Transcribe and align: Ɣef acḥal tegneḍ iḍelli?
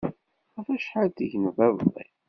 Ɣef 0.55 0.67
acḥal 0.75 1.09
tegneḍ 1.11 1.57
iḍelli? 1.67 2.05